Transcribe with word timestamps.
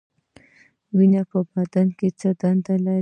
وینه 0.97 1.21
په 1.31 1.39
بدن 1.53 1.87
کې 1.97 2.07
څه 2.19 2.29
دنده 2.41 2.75
لري؟ 2.85 2.99